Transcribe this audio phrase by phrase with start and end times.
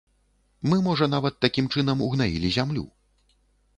[0.69, 2.85] Мы, можа, нават такім чынам ўгнаілі зямлю.